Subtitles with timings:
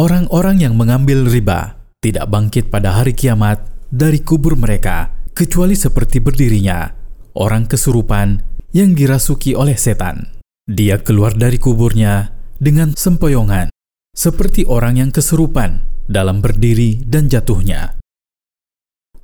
[0.00, 3.60] Orang-orang yang mengambil riba tidak bangkit pada hari kiamat
[3.92, 6.88] dari kubur mereka, kecuali seperti berdirinya
[7.36, 8.40] orang kesurupan
[8.72, 10.40] yang dirasuki oleh setan.
[10.64, 13.68] Dia keluar dari kuburnya dengan sempoyongan,
[14.16, 18.00] seperti orang yang kesurupan dalam berdiri dan jatuhnya.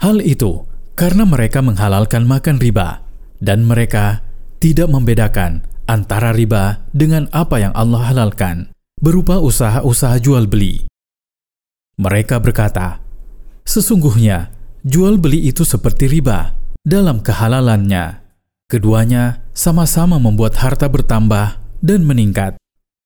[0.04, 3.00] Hal itu karena mereka menghalalkan makan riba,
[3.40, 4.20] dan mereka
[4.60, 10.88] tidak membedakan antara riba dengan apa yang Allah halalkan berupa usaha-usaha jual beli.
[12.00, 13.00] Mereka berkata,
[13.64, 14.52] "Sesungguhnya
[14.84, 18.24] jual beli itu seperti riba dalam kehalalannya.
[18.66, 22.56] Keduanya sama-sama membuat harta bertambah dan meningkat."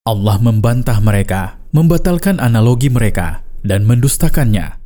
[0.07, 4.81] Allah membantah mereka, membatalkan analogi mereka, dan mendustakannya.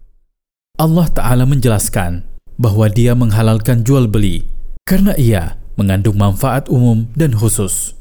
[0.74, 2.26] Allah Ta'ala menjelaskan
[2.58, 4.42] bahwa Dia menghalalkan jual beli
[4.82, 7.94] karena Ia mengandung manfaat umum dan khusus,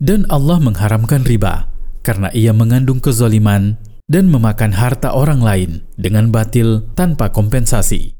[0.00, 1.75] dan Allah mengharamkan riba
[2.06, 3.74] karena ia mengandung kezaliman
[4.06, 8.14] dan memakan harta orang lain dengan batil tanpa kompensasi.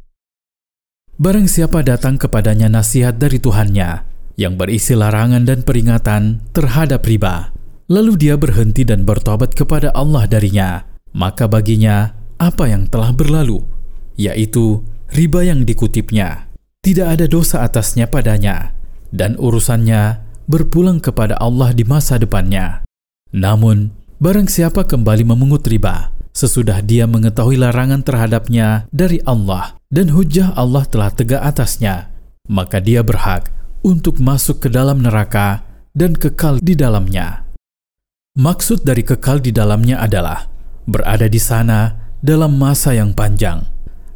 [1.16, 4.02] Barang siapa datang kepadanya nasihat dari Tuhannya
[4.36, 7.54] yang berisi larangan dan peringatan terhadap riba,
[7.88, 10.84] lalu dia berhenti dan bertobat kepada Allah darinya,
[11.16, 13.64] maka baginya apa yang telah berlalu,
[14.20, 16.52] yaitu riba yang dikutipnya.
[16.84, 18.76] Tidak ada dosa atasnya padanya,
[19.08, 22.85] dan urusannya berpulang kepada Allah di masa depannya.
[23.36, 30.56] Namun, barang siapa kembali memungut riba, sesudah dia mengetahui larangan terhadapnya dari Allah dan hujah
[30.56, 32.08] Allah telah tegak atasnya,
[32.48, 33.52] maka dia berhak
[33.84, 37.44] untuk masuk ke dalam neraka dan kekal di dalamnya.
[38.41, 40.48] Maksud dari kekal di dalamnya adalah
[40.88, 41.92] berada di sana
[42.25, 43.69] dalam masa yang panjang,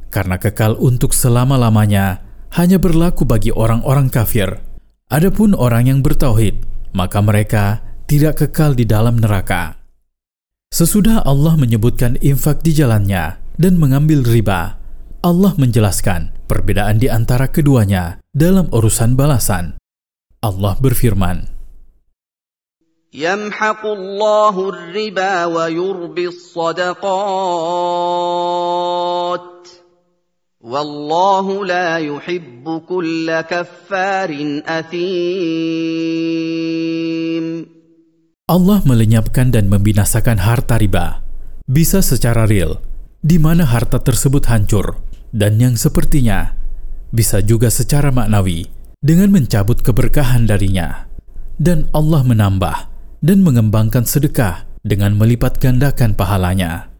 [0.09, 2.25] karena kekal untuk selama-lamanya
[2.56, 4.64] hanya berlaku bagi orang-orang kafir.
[5.12, 6.64] Adapun orang yang bertauhid,
[6.97, 9.81] maka mereka tidak kekal di dalam neraka.
[10.69, 14.75] Sesudah Allah menyebutkan infak di jalannya dan mengambil riba,
[15.23, 19.79] Allah menjelaskan perbedaan di antara keduanya dalam urusan balasan.
[20.44, 21.56] Allah berfirman,
[23.16, 27.06] يمحق الله الربا ويربي الصدقات
[30.62, 36.69] والله لا يحب كل كفار أثيم
[38.50, 41.22] Allah melenyapkan dan membinasakan harta riba,
[41.71, 42.83] bisa secara real,
[43.22, 44.99] di mana harta tersebut hancur,
[45.31, 46.59] dan yang sepertinya
[47.15, 48.66] bisa juga secara maknawi
[48.99, 51.06] dengan mencabut keberkahan darinya.
[51.62, 52.91] Dan Allah menambah
[53.22, 56.91] dan mengembangkan sedekah dengan melipat gandakan pahalanya.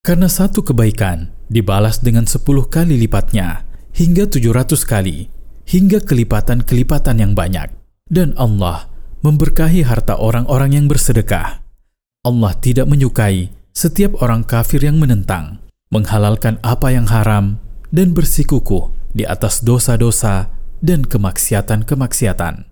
[0.00, 5.28] Karena satu kebaikan dibalas dengan sepuluh kali lipatnya, hingga tujuh ratus kali,
[5.68, 7.68] hingga kelipatan-kelipatan yang banyak.
[8.08, 11.59] Dan Allah memberkahi harta orang-orang yang bersedekah.
[12.23, 19.23] Allah tidak menyukai setiap orang kafir yang menentang, menghalalkan apa yang haram, dan bersikukuh di
[19.23, 20.51] atas dosa-dosa
[20.83, 22.69] dan kemaksiatan-kemaksiatan.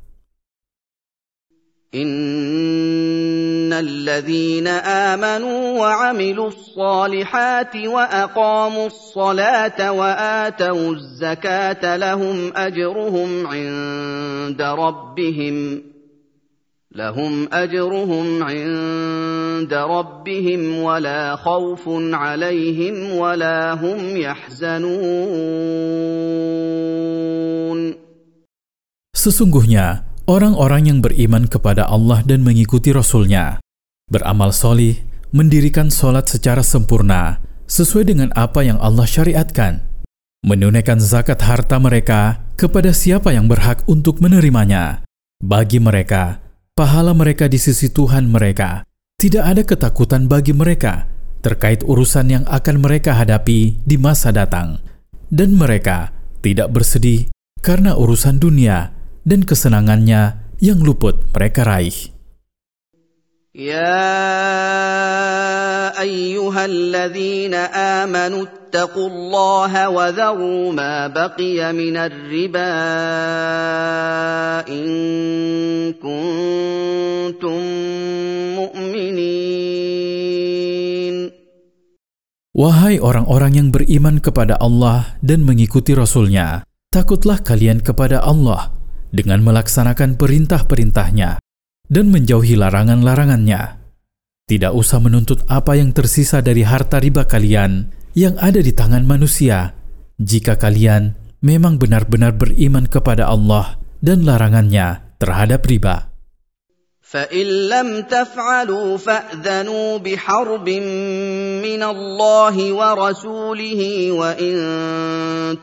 [1.95, 15.55] إن الذين آمنوا وعملوا الصالحات وأقاموا الصلاة وآتوا الزكاة لهم أجرهم عند ربهم
[16.97, 21.83] لهم اجرهم عند ربهم ولا خوف
[22.13, 24.87] عليهم ولا هم يحزنون
[29.17, 33.59] Sesungguhnya orang-orang yang beriman kepada Allah dan mengikuti Rasul-Nya,
[34.07, 34.95] beramal solih,
[35.35, 39.83] mendirikan solat secara sempurna, sesuai dengan apa yang Allah syariatkan,
[40.45, 45.03] menunaikan zakat harta mereka kepada siapa yang berhak untuk menerimanya.
[45.43, 46.40] Bagi mereka,
[46.81, 48.85] pahala mereka di sisi Tuhan mereka.
[49.17, 51.09] Tidak ada ketakutan bagi mereka
[51.41, 54.83] terkait urusan yang akan mereka hadapi di masa datang,
[55.31, 56.11] dan mereka
[56.43, 57.31] tidak bersedih
[57.63, 58.93] karena urusan dunia
[59.23, 62.13] dan kesenangannya yang luput mereka raih.
[63.57, 64.13] يا
[65.97, 72.73] ايها الذين امنوا اتقوا الله وذروا ما بقي من الربا
[74.69, 74.85] ان
[76.01, 77.59] كنتم
[78.59, 80.07] مؤمنين
[82.57, 88.73] Wahai orang-orang yang beriman kepada Allah dan mengikuti Rasul-Nya, takutlah kalian kepada Allah
[89.13, 91.37] dengan melaksanakan perintah-perintahnya
[91.85, 93.77] dan menjauhi larangan-larangannya.
[94.49, 99.77] Tidak usah menuntut apa yang tersisa dari harta riba kalian yang ada di tangan manusia,
[100.17, 101.13] jika kalian
[101.45, 106.17] memang benar-benar beriman kepada Allah dan larangannya terhadap riba.
[107.07, 110.69] فان لم تفعلوا فاذنوا بحرب
[111.63, 114.55] من الله ورسوله وان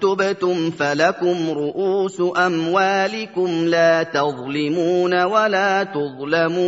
[0.01, 6.65] تبتم فلكم رؤوس اموالكم لا تظلمون ولا تظلمون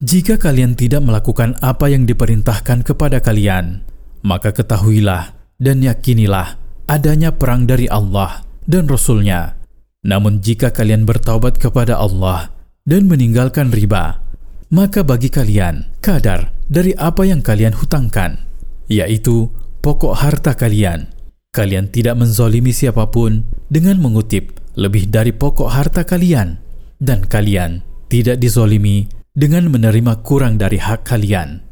[0.00, 3.84] Jika kalian tidak melakukan apa yang diperintahkan kepada kalian,
[4.24, 6.56] maka ketahuilah dan yakinilah
[6.88, 9.60] adanya perang dari Allah dan Rasul-Nya
[10.00, 12.48] namun jika kalian bertaubat kepada Allah
[12.88, 14.24] dan meninggalkan riba,
[14.72, 18.40] maka bagi kalian kadar dari apa yang kalian hutangkan,
[18.88, 19.52] yaitu
[19.84, 21.12] pokok harta kalian.
[21.50, 26.56] Kalian tidak menzolimi siapapun dengan mengutip lebih dari pokok harta kalian,
[26.96, 31.68] dan kalian tidak dizolimi dengan menerima kurang dari hak kalian.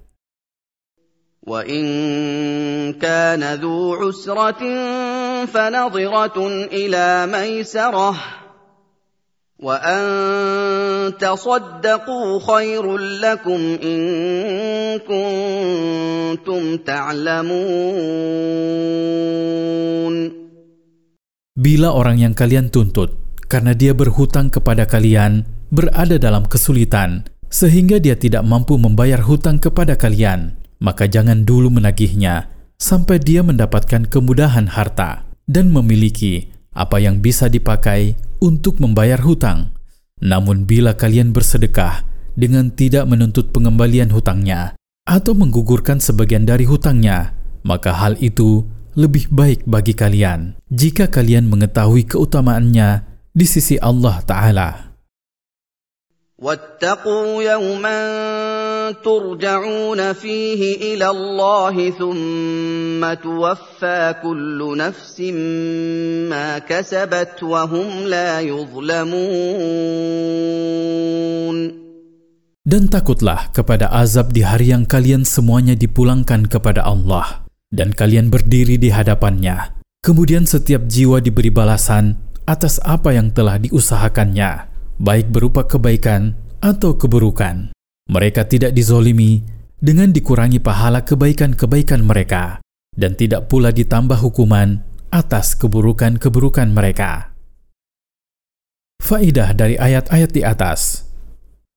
[1.48, 4.62] وَإِن كَانَ ذُو عُسْرَةٍ
[5.46, 6.38] فنظرة
[6.72, 8.14] إلى ميسرة
[9.58, 10.02] وأن
[11.18, 14.00] تصدقوا خير لكم إن
[15.02, 17.68] كنتم تعلمون
[21.58, 23.18] Bila orang yang kalian tuntut
[23.50, 25.42] karena dia berhutang kepada kalian
[25.74, 32.54] berada dalam kesulitan sehingga dia tidak mampu membayar hutang kepada kalian, maka jangan dulu menagihnya
[32.78, 39.71] sampai dia mendapatkan kemudahan harta dan memiliki apa yang bisa dipakai untuk membayar hutang.
[40.23, 42.03] Namun bila kalian bersedekah
[42.33, 44.73] dengan tidak menuntut pengembalian hutangnya
[45.05, 47.35] atau menggugurkan sebagian dari hutangnya,
[47.67, 53.03] maka hal itu lebih baik bagi kalian jika kalian mengetahui keutamaannya
[53.33, 54.69] di sisi Allah Ta'ala.
[56.42, 58.00] واتقوا يوما
[59.02, 65.20] ترجعون فيه الى الله ثم توفى كل نفس
[66.30, 69.18] ما كسبت وهم لا يظلمون
[72.68, 78.76] Dan takutlah kepada azab di hari yang kalian semuanya dipulangkan kepada Allah dan kalian berdiri
[78.76, 79.80] di hadapannya.
[80.04, 84.68] Kemudian setiap jiwa diberi balasan atas apa yang telah diusahakannya,
[84.99, 87.73] baik berupa kebaikan atau keburukan.
[88.09, 89.43] Mereka tidak dizolimi
[89.83, 92.63] dengan dikurangi pahala kebaikan-kebaikan mereka
[92.95, 94.79] dan tidak pula ditambah hukuman
[95.11, 97.35] atas keburukan-keburukan mereka.
[99.03, 101.03] Faidah dari ayat-ayat di atas.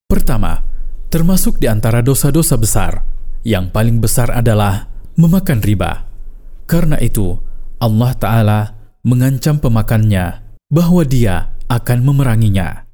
[0.07, 0.63] Pertama,
[1.11, 3.03] termasuk di antara dosa-dosa besar,
[3.43, 4.87] yang paling besar adalah
[5.19, 6.07] memakan riba.
[6.71, 7.35] Karena itu,
[7.83, 8.61] Allah Ta'ala
[9.03, 12.86] mengancam pemakannya bahwa dia akan memeranginya.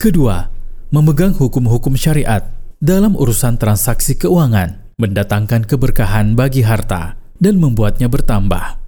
[0.00, 0.48] Kedua,
[0.88, 8.80] memegang hukum-hukum syariat dalam urusan transaksi keuangan mendatangkan keberkahan bagi harta dan membuatnya bertambah.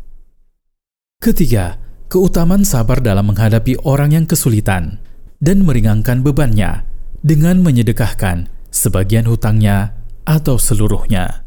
[1.20, 1.76] Ketiga,
[2.08, 5.04] keutamaan sabar dalam menghadapi orang yang kesulitan
[5.36, 6.88] dan meringankan bebannya
[7.20, 9.92] dengan menyedekahkan sebagian hutangnya
[10.24, 11.41] atau seluruhnya.